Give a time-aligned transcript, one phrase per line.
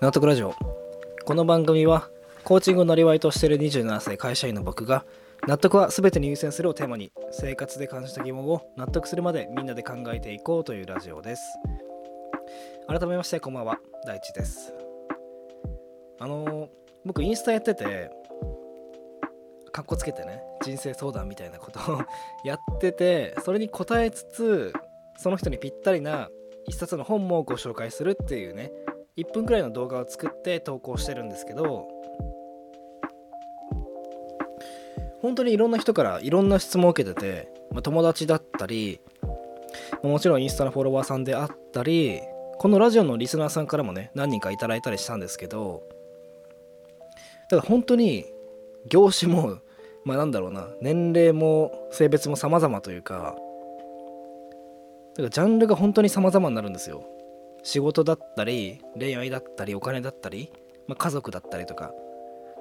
[0.00, 0.54] 納得ラジオ。
[1.24, 2.08] この番組は
[2.44, 5.04] コーチングをなりわいとしている27歳会社員の僕が
[5.48, 11.42] 納得は全てに優先するをテーマに生活で感じた疑問を納得するまでみんなで考えていこうというラジオです。
[12.86, 13.80] 改めましてこんばんは。
[14.06, 14.72] 大地です。
[16.20, 16.68] あの
[17.04, 18.12] 僕インスタやってて
[19.72, 22.02] かっこつけてね人生相談みたいなことを
[22.46, 24.72] やっててそれに答えつつ
[25.16, 26.28] その人にぴったりな
[26.66, 28.70] 一冊の本もご紹介するっていうね
[29.18, 31.88] 1分くらいの動画を作って投稿してるんですけど
[35.20, 39.00] 本当にいろんな人からいろんな質問を受けてて、まあ、友達だったり
[40.04, 42.20] もちろんインスタのフォロワーさんであったり
[42.58, 45.82] このラジオのリスナーさんからもね何人かいただいたりしたんですけど
[47.50, 48.26] ただから本当に
[48.86, 49.58] 業種も
[50.04, 53.34] まあなんだろうな年齢も性別も様々というか
[55.14, 57.17] だからジャンルが本当に様々になるんですよ。
[57.62, 60.52] 仕事だったり恋愛だったりお金だったり、
[60.86, 61.92] まあ、家族だったりとか。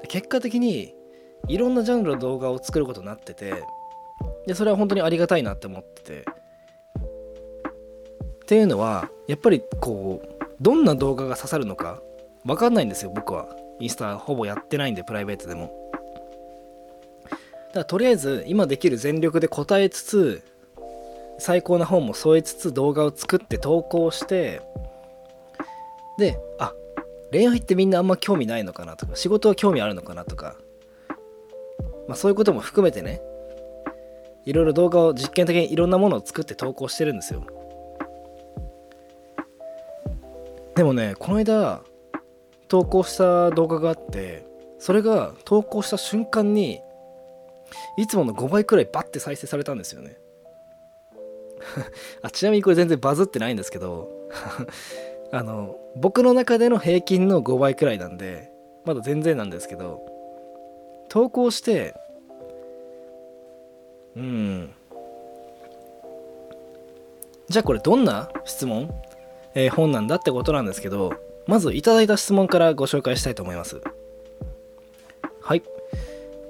[0.10, 0.94] 結果的に
[1.48, 3.64] いろんなジャンルの動画を作ることになってて
[4.46, 6.26] でそれは本当にありがたいなって思ってて。
[7.00, 12.02] っていうのはやっぱりこうどんな動画が刺さるのか
[12.46, 13.50] 分かんないんですよ僕は。
[13.80, 15.92] インスタほぼやってないんでプライベートでも。
[17.30, 17.40] だか
[17.74, 20.42] らとりあえず今できる全力で答えつつ
[21.40, 24.62] 最高な本も添えつつ動画を作って投稿して
[26.18, 26.74] であ
[27.32, 30.56] 恋愛ってみんなあんま興味ないのかなとか仕事は興味あるのかなとか
[32.08, 33.22] まあそういうことも含めてね
[34.46, 37.46] いろいろ動画を実験的にいろんなものを作って投稿してるんですよ。
[40.76, 41.82] でもねこの間
[42.68, 44.46] 投稿した動画があって
[44.80, 46.80] それが投稿した瞬間に
[47.98, 50.18] いつもの5倍くらいバッて再生されたんですよね。
[52.22, 54.10] あちなみにこれ全然バズってないんですけど
[55.32, 58.52] あの僕の中での平均の5倍くらいなんで
[58.86, 60.02] まだ全然なんですけど
[61.10, 61.96] 投稿して
[64.16, 64.70] うん。
[67.50, 68.94] じゃあこれどんな質問、
[69.54, 71.14] えー、本なんだってことなんですけど
[71.46, 73.82] まずいただいた質問からご紹介したいと思います。
[75.42, 75.64] はい。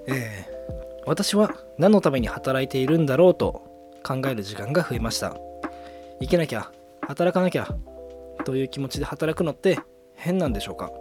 [0.08, 3.64] えー、私は何のために働いているんだろうと
[4.04, 5.38] 考える時間が増えました。
[6.20, 6.72] 生きなきゃ
[7.02, 7.68] 働かなきゃ
[8.46, 9.80] という気持ちで働くのって
[10.16, 10.92] 変なんでしょうか？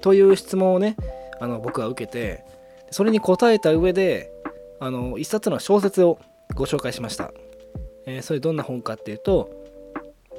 [0.00, 0.96] という質問をね
[1.40, 2.44] あの僕は受けて
[2.90, 4.30] それに答えた上で
[4.80, 6.18] あの一冊の小説を
[6.54, 7.32] ご紹介しました、
[8.06, 9.50] えー、それどんな本かっていうと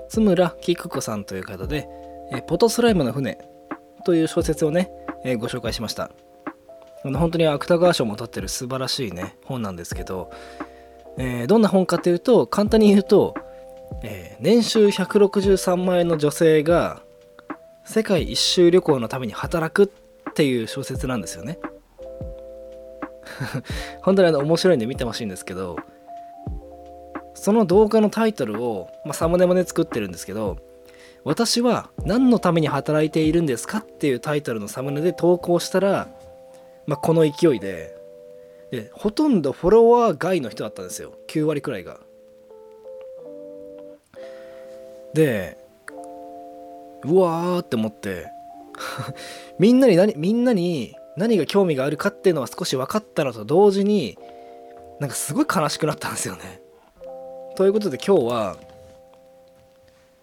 [0.09, 1.87] 津村菊子さんという方で
[2.31, 3.39] 「えポトスライムの船」
[4.05, 4.91] という小説をね、
[5.23, 6.11] えー、ご紹介しました。
[7.03, 10.31] あの本当に芥川賞も取ってる素晴らしいね本なんですけど、
[11.17, 13.35] えー、どんな本かというと簡単に言うと
[14.03, 17.01] えー、年収163万円の女性が
[17.85, 19.85] 世界一周旅行のために働く
[20.29, 21.59] っていう小説なんですよね。
[24.01, 25.77] 本当にあの面白いんで見てほしいんですけど
[27.33, 30.57] その動画のタイトルを、まあ、サムネもね作ってるんですけど
[31.23, 36.07] 私は何のために働いているんですかっていうタイトルのサムネで投稿したら、
[36.85, 37.95] まあ、この勢いで
[38.71, 41.13] でほとんどフォロワー外の人だったんですよ。
[41.27, 41.99] 9割くらいが。
[45.15, 45.57] で
[47.03, 48.27] うわーって思って
[49.57, 54.17] みんなに何みんなに何が興味があるかっていうのは少し分かったのと同時に
[54.99, 56.61] なんかすごい悲しくなったんですよね。
[57.55, 58.57] ということで今日は、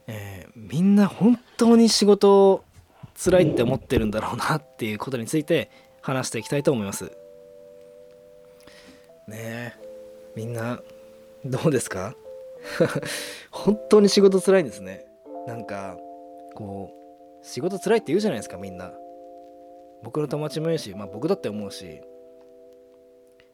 [0.06, 2.62] えー、みんな本当に仕事
[3.16, 5.70] 辛いって思ってるんだろうなっていうことについて
[6.02, 7.04] 話していきたいと思います。
[9.28, 9.72] ねえ
[10.36, 10.82] みんな
[11.44, 12.14] どうですか？
[13.50, 15.06] 本当に仕事辛いんですね。
[15.46, 15.96] なんか
[16.54, 18.92] こう仕事辛いって言うじゃないですかみんな。
[20.02, 22.00] 僕の友達も言うし、まあ、僕だって思うし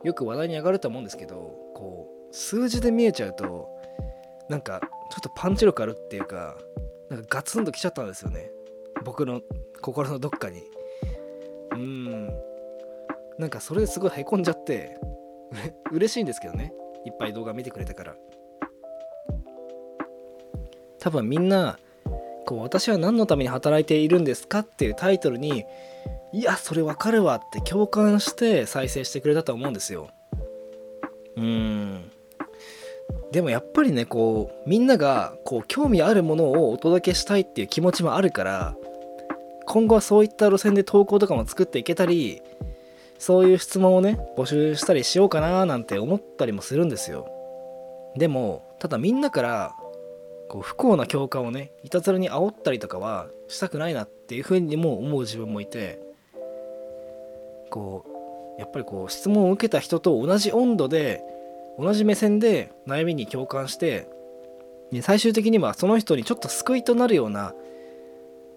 [0.02, 1.36] よく話題に上がると思うんですけど
[1.74, 3.68] こう数字で見えちゃうと
[4.48, 6.56] なんかちょっとパンチ力あるっていうか
[7.10, 8.50] なんかガツンときちゃったんですよね。
[9.04, 9.40] 僕の
[9.80, 10.62] 心のどっかに。
[11.72, 12.26] うん。
[13.38, 14.98] なんかそれですごいへこんじゃって
[15.90, 16.72] 嬉しいんですけどね。
[17.06, 18.16] いっぱい動画見てくれたから。
[20.98, 21.78] 多分みんな
[22.46, 25.64] こう私は何のために働いているんですかっていうタイトルに
[26.32, 30.10] いやそれわかるわって共感して再生してくれたと思うんですよ。
[31.36, 32.10] うん。
[33.32, 38.76] でもやっぱりねこうみんながこう興味あるものをお届けしたいっていう気持ちもあるから
[39.66, 42.42] 今後はそういった路線で投稿とかも作っていけたり
[43.18, 47.28] そういう質問をね募集したりしようかななんて思ったりもするんですよ。
[48.16, 49.72] でもただみんなから
[50.48, 56.00] こう不幸な共感をねいたずらに煽ったりとかはしたくないなっていうふうにも思う自分もいて
[57.70, 58.04] こ
[58.56, 61.22] うやっぱりこう質問を受けた人と同じ温度で
[61.78, 64.08] 同じ目線で悩みに共感して
[65.02, 67.54] 最終的にはその人にちょっと救いとなるような、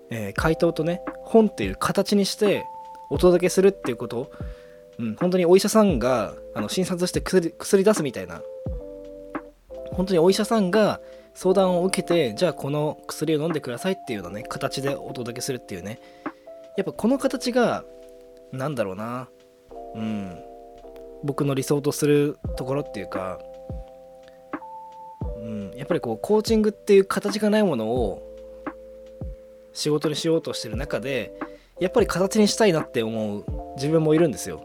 [0.10, 2.66] えー、回答とね本っていう形にして
[3.10, 4.32] お届けするっていうこと
[5.02, 8.42] うん、本当にお医者さんがあの診察して薬薬出すみたいな
[9.92, 11.02] 本当にお医者さんが
[11.34, 16.00] 相談を受けてじゃあこの薬を飲んでくださいっていうようなね形でお届けするっていうね。
[16.78, 17.84] やっぱこの形が
[18.52, 19.30] 何だろうな。
[19.96, 20.40] うん。
[21.24, 23.40] 僕の理想とするところっていうか、
[25.38, 28.22] うん、やっぱりこうコーチングっていう形がないものを
[29.74, 31.34] 仕事にしようとしてる中で
[31.80, 33.46] やっぱり形にしたいなって思う
[33.76, 34.64] 自分もいるんですよ。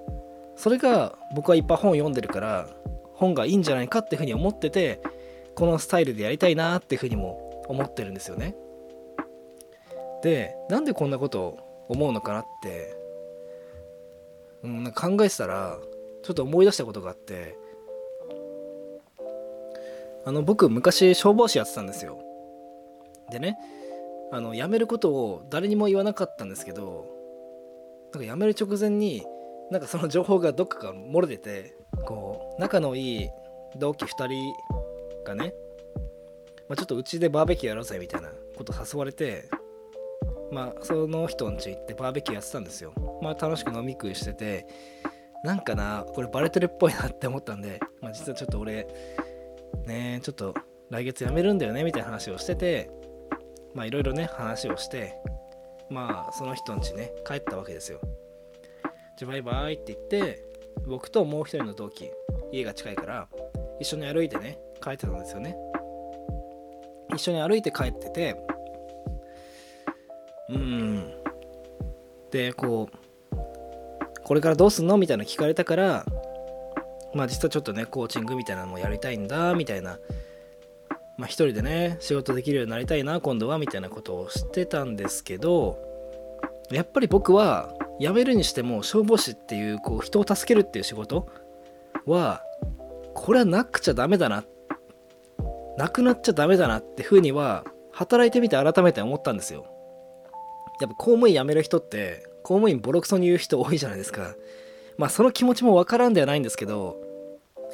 [0.57, 2.69] それが僕はいっぱい本読んでるから
[3.15, 5.03] 本がいいんじゃないかっていうふうに思ってて
[5.57, 8.55] このスタイルでやりたいなっていうふうにも思ってるんですよね。
[10.23, 12.97] でなんでこんなことを思うのかなって、
[14.63, 15.79] うん、なん考えてたら
[16.23, 17.57] ちょっと思い出したことがあって
[20.25, 22.19] あの僕昔消防士やってたんですよ。
[23.31, 23.59] でね
[24.33, 27.07] あの辞めることを誰にも言わなかったんですけど
[28.13, 29.25] なんか辞める直前に
[29.71, 33.31] なんかその情報がどっかから漏れててこう仲のいい
[33.77, 34.53] 同期2人
[35.27, 35.55] がね、
[36.69, 39.49] まあ、ちょっとうちでバーベキューやろうぜみたいなこと誘われて
[40.51, 42.93] まあその人ん家行ってバーベキューやってたんですよ。
[43.21, 44.67] まあ楽しく飲み食いしてて
[45.43, 48.87] なんかなこれバレてるっぽいなって思ったんで、まあ、実はちょっと俺
[49.87, 50.55] ねちょっと
[50.91, 52.91] 来月辞めるんだよねみたいな話をしてて
[53.75, 55.15] まあいろいろね話をして
[55.91, 58.01] まあその人ん家ね帰ったわけですよ。
[59.19, 60.45] じゃあバイバイって言って
[60.87, 62.11] 僕ともう一人の同期
[62.53, 63.29] 家が近いから
[63.81, 65.57] 一緒に歩いてね帰ってたんですよね。
[67.13, 68.37] 一緒に歩いて帰ってて
[70.49, 71.13] うん。
[72.31, 73.37] でこう
[74.23, 76.05] これからどうすんのみたいな聞かれたから
[77.15, 79.99] まあ実はちょっとねコーチングみたいなのもやりたいんだみたいな。
[81.19, 85.79] まあ一人でね仕事できるようになりたいな今度はみたいなことをしてたんですけど
[86.71, 91.27] やっぱり僕は辞めるにしても消防士っていうこう人を助けるっていう仕事
[92.05, 92.43] は
[93.15, 94.45] これはなくちゃダメだなっ
[95.77, 99.67] なくなっちゃダメだなってふうには働いてみて改めて思ったんですよ。
[100.81, 104.35] やっぱ公務員辞める人って公務員ボロクソに言う人多いじゃないですか。
[104.99, 106.97] まあその気持ちもわからんではないんですけど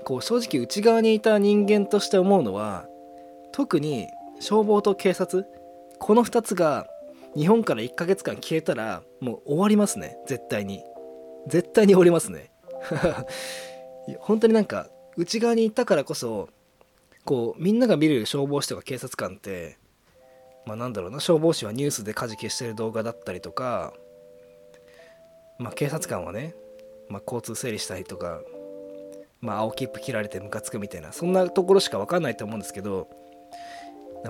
[0.04, 2.86] こう正直内側にいた人間として思うのは
[3.52, 4.08] 特に
[4.40, 5.46] 消防と警察
[5.98, 6.86] この2つが
[7.36, 10.16] 日本から1ヶ月間消えたらもう終わりますね。
[10.26, 10.82] 絶対に。
[11.48, 12.50] 絶対に終わりますね。
[14.20, 16.48] 本当になんか内側に行ったからこそ
[17.24, 19.78] こうみんなが見る消防士とか警察官って
[20.66, 23.92] まあなんだろうな消防士はニュースで火事消してる動画だったりとか
[25.58, 26.54] まあ警察官はね、
[27.08, 28.40] まあ、交通整理したりとか
[29.40, 33.08] まあ青切符切られてムカつくみたいなそんなところしか分かんないと思うんですけど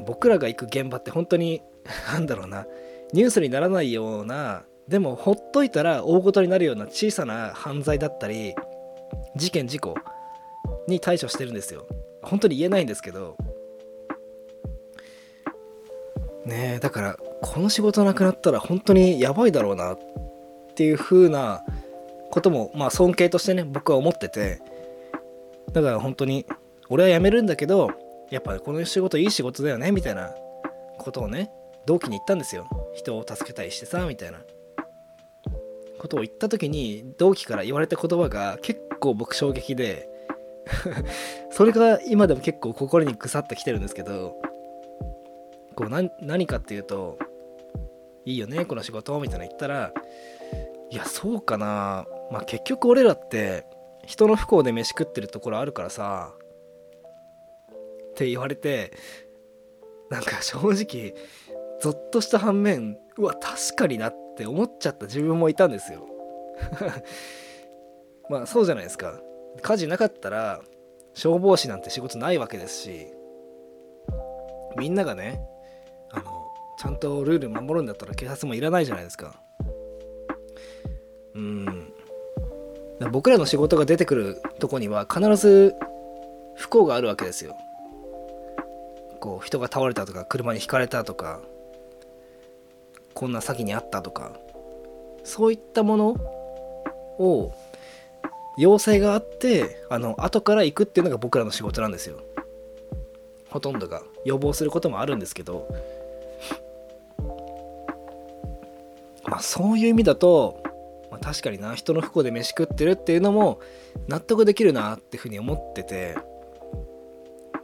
[0.07, 1.63] 僕らが行く現場って本当に
[2.13, 2.67] なんだろうな
[3.13, 8.55] ニュースにならないようなでもほっといたら大ごとになるような小さな犯罪だったり
[9.37, 9.95] 事件事故
[10.89, 11.87] に対処してるんですよ。
[12.23, 13.37] 本当に言えないんですけど
[16.45, 19.99] ねえだからこの仕事なくなったら本当にやばいだろうなっ
[20.75, 21.63] ていう風な
[22.31, 24.61] こともまあ尊敬としてね僕は思ってて
[25.73, 26.47] だから本当に
[26.89, 27.91] 俺は辞めるんだけど
[28.31, 30.31] やっぱこの仕事いい仕事だよねみたいな
[30.99, 31.51] ことをね
[31.87, 32.69] 同期に言ったんですよ。
[32.95, 34.39] 人を助けたりしてさみたいな。
[36.03, 40.09] ことを言った時に同期から言われた言葉が結構僕衝撃で
[41.51, 44.41] それが今でも結構心にぐさっときてるんですけど
[45.75, 47.19] こう何かっていうと
[48.25, 49.93] いいよねこの仕事みたいな言ったら
[50.91, 52.07] いやそうかな。
[52.31, 53.65] まあ結局俺らって
[54.05, 56.35] 人の不幸で飯食ってるところあるからさ
[58.11, 58.93] って言われて
[60.11, 61.15] なんか正直
[61.81, 66.07] ゾッとした反面うわ確かになって思っちゃった自分もいたんですよ。
[68.29, 69.19] まあそうじゃないですか。
[69.61, 70.61] 火事なかったら
[71.15, 73.07] 消防士なんて仕事ないわけですし
[74.77, 75.41] みんながね
[76.11, 76.25] あの
[76.79, 79.41] ちゃんとルール守るんだったら警察もいらないじゃないですか。
[81.35, 81.93] うん。
[83.11, 85.75] 僕らの仕事が出てくるとこには必ず
[86.57, 87.57] 不幸があるわけですよ。
[89.21, 91.41] こう人が倒れたとか車にひかれたとか
[93.15, 94.33] こんな先にあったとか
[95.23, 96.09] そういったもの
[97.19, 97.53] を
[98.59, 102.23] 要請があってあの後から行くっていうのが僕らの仕事なんですよ。
[103.49, 104.03] ほとんどが。
[104.25, 105.69] 予防することもあるんですけど。
[109.25, 110.63] まあそういう意味だと、
[111.11, 113.61] まあ、確かにな人の不幸で飯食ってるっていうのも
[114.09, 116.17] 納得できるなっていうふうに思ってて。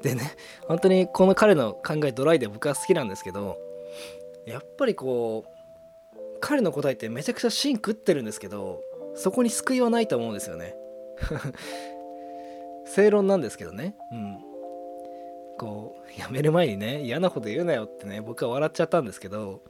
[0.03, 0.37] でね
[0.69, 3.59] 本当にこの彼の考えドライで僕は好きなんですけど
[4.47, 8.81] やっぱりこう彼の答えってめちゃくちゃ芯食ってるんですけど
[9.19, 10.75] そこに救いはないと思うんですよね。
[12.87, 13.95] 正論なんですけどね。
[14.13, 14.39] うん。
[15.59, 19.61] こうやめる前にね嫌なこと言うなよってね僕は笑っちゃったんですけど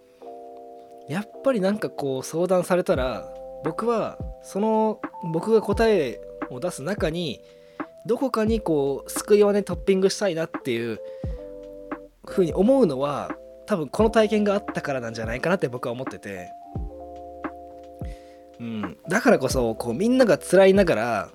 [1.08, 3.26] やっぱりなんかこう相談されたら
[3.64, 5.00] 僕はその
[5.32, 7.40] 僕が答えを出す中に
[8.04, 11.00] どこかにこう救いをねトッピングしたいなっていう
[12.26, 13.32] ふうに思うのは
[13.66, 16.50] 多分この体験があったからなんじゃないかなって僕は思ってて、
[18.60, 21.30] うん、だからこそこうみんなが辛いながら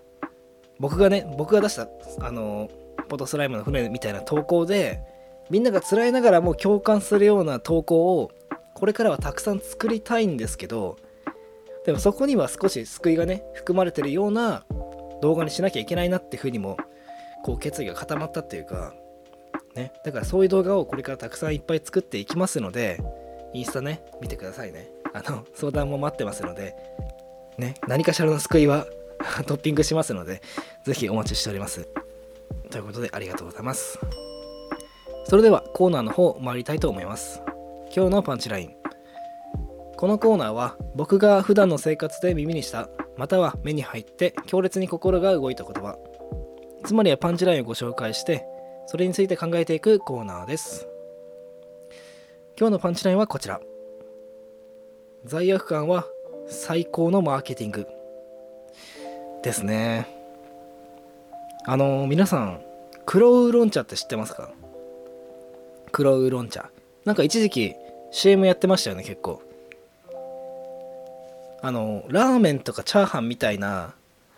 [0.79, 1.87] 僕がね僕が出した
[2.19, 2.69] あの
[3.07, 5.01] ポトスライムの船みたいな投稿で
[5.49, 8.31] みんなが辛いながらも共感するような投稿を
[8.73, 10.97] これからはたくさん作りたいんですけど
[11.85, 14.65] でもそこには少し救いがね含まれてるような
[15.21, 16.77] 動画にしなきゃいけないなっていうふうにも
[17.43, 18.93] こう決意が固まったっていうか
[19.75, 19.91] ね。
[20.05, 23.01] だからそういう動画をこれからたくさんいっぱい作っていきますので
[23.53, 25.02] インスタね見てくださいね。
[25.13, 26.75] あの相談も待ってますので
[27.57, 28.87] ね何かしらの救いは
[29.45, 30.41] トッピングしますので
[30.83, 31.87] 是非お待ちしております。
[32.69, 33.99] ということでありがとうございます。
[35.25, 37.41] それではコーナーの方参りたいと思います。
[37.95, 38.75] 今日のパンチライン。
[39.95, 45.97] このコーナーは僕が普段の生活で耳にしたまたは目に入って強烈に心が動いた言葉。
[46.83, 48.45] つまりはパンチラインをご紹介して
[48.87, 50.87] それについて考えていくコーナーです。
[52.59, 53.61] 今日のパンチラインはこちら。
[55.25, 56.05] 罪悪感は
[56.47, 57.87] 最高のマーケティング。
[59.41, 60.07] ですね。
[61.65, 62.61] あの皆さん
[63.05, 64.51] 黒ウーロン茶って知ってますか？
[65.93, 66.69] 黒ウーロン茶。
[67.05, 67.73] なんか一時期
[68.11, 69.41] CM やってましたよね結構。
[71.61, 73.93] あのラーメンとかチャーハンみたいな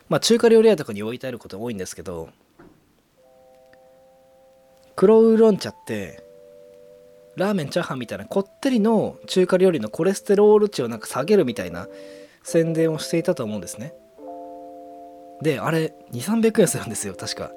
[0.08, 2.30] まあ中華料理屋とかに置いてあること多いんですけど
[4.96, 6.24] 黒ウーロン茶って
[7.36, 11.88] ラーメンチャーハンみたいなこってりの中華料理のコレステロール値をなんか下げるみたいな
[12.44, 13.94] 宣伝をしていたと思うんですね。
[15.42, 17.52] であれ2300円するんですよ確か。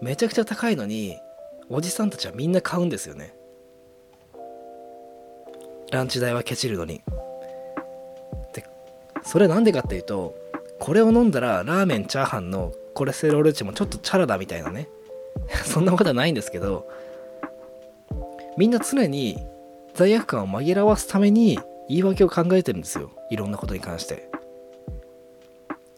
[0.00, 1.16] めちゃくちゃ高いのに
[1.68, 3.34] おじさんたちはみんな買うんですよね。
[5.92, 7.02] ランチ代はケチるのに。
[8.54, 8.66] で
[9.22, 10.34] それなんでかっていうと
[10.80, 14.88] これを飲んだらラーメンチャーハンのコレステロール値もちょっとチャラだみたいなね。
[15.64, 16.88] そんなことはないんですけど
[18.56, 19.38] みんな常に
[19.94, 23.10] 罪悪感を紛らわすために言い訳を考えてるんですよ。
[23.30, 24.28] いろんなことに関して。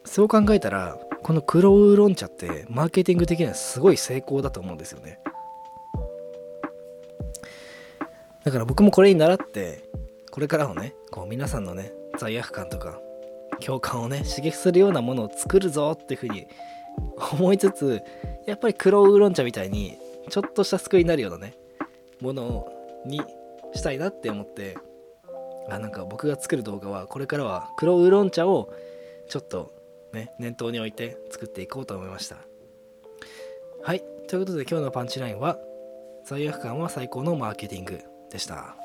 [0.03, 5.19] そう考えたらこの黒ウーロン茶ってマーケティング的にはすごい成功だと思うんですよね。
[8.43, 9.83] だから僕もこれに習って
[10.31, 12.99] これからもねこう皆さんのね罪悪感とか
[13.59, 16.47] 共感をね刺激するようなものを作るぞっていうふうに
[17.33, 18.01] 思いつつ
[18.45, 19.97] やっぱり黒ウーロン茶みたいに
[20.29, 21.55] ちょっとした救いになるようなね
[22.21, 22.67] もの
[23.05, 23.21] に
[23.73, 24.77] したいなって思って
[25.69, 28.73] あなんか僕が作る動画はこれからは黒ウーロン茶を
[29.29, 29.73] ちょっと
[30.13, 32.37] ね念頭に置いて作っていこうと思いました
[33.83, 35.57] はいということで今日のパンチラインは
[36.25, 37.99] 罪悪感は最高のマーケティング
[38.31, 38.75] でした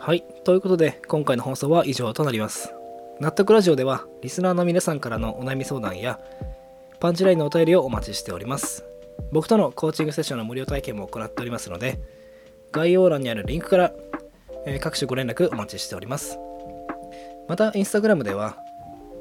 [0.00, 0.22] はい。
[0.44, 2.72] ということで、今回の放送は以上となります。
[3.20, 6.18] 納得ラジオでは、リスナーの皆さんからのお悩み相談や、
[7.00, 8.89] パンチラインのお便りをお待ちしております。
[9.32, 11.98] 僕とのコーチングセッションの無料体験も行っておりますので、
[12.72, 13.92] 概要欄にあるリンクから、
[14.66, 16.38] えー、各種ご連絡お待ちしております。
[17.48, 18.56] また、インスタグラムでは、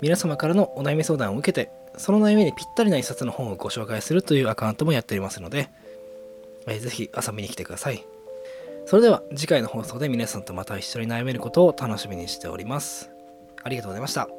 [0.02, 5.70] 皆様からのお悩み相談を受けて、その悩みにぴったりな一冊の本をご紹介するというアカウントもやっておりますので、
[6.68, 8.06] えー、ぜひ遊びに来てください。
[8.86, 13.12] それでは次回の放送で皆さんとまた一緒に悩めることを楽しみにしております。
[13.64, 14.39] ありがとうございました。